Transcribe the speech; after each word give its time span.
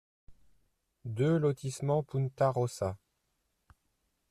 deux 1.05 1.37
lotissement 1.37 2.01
Punta 2.01 2.49
Rossa 2.49 2.97